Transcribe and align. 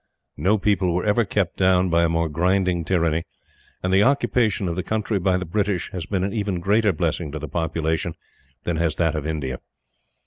No 0.37 0.57
people 0.57 0.95
were 0.95 1.05
ever 1.05 1.25
kept 1.25 1.57
down 1.57 1.89
by 1.91 2.03
a 2.03 2.09
more 2.09 2.27
grinding 2.27 2.83
tyranny, 2.83 3.23
and 3.83 3.93
the 3.93 4.01
occupation 4.01 4.67
of 4.67 4.75
the 4.75 4.81
country 4.81 5.19
by 5.19 5.37
the 5.37 5.45
British 5.45 5.91
has 5.91 6.07
been 6.07 6.23
an 6.23 6.33
even 6.33 6.59
greater 6.59 6.91
blessing 6.91 7.31
to 7.33 7.37
the 7.37 7.47
population 7.47 8.15
than 8.63 8.77
has 8.77 8.95
that 8.95 9.13
of 9.13 9.27
India. 9.27 9.59